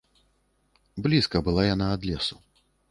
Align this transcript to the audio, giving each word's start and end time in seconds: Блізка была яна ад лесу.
Блізка 1.07 1.37
была 1.51 1.69
яна 1.73 1.93
ад 1.99 2.11
лесу. 2.13 2.35